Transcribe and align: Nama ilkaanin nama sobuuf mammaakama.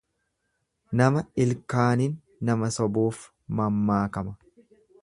Nama 1.01 1.21
ilkaanin 1.45 2.17
nama 2.51 2.71
sobuuf 2.79 3.21
mammaakama. 3.61 4.37